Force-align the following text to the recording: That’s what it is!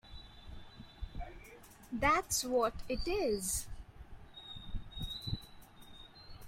That’s 1.93 2.43
what 2.43 2.73
it 2.89 3.07
is! 3.07 3.67